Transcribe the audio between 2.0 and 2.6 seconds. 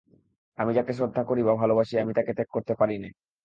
আমি ত্যাগ